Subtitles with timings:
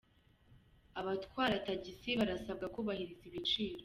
[0.99, 3.77] Abatwara Tagisi barasabwa kubahiriza ibiciro